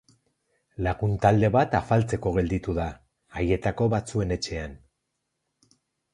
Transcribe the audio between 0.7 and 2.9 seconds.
Lagun talde bat afaltzeko gelditu da,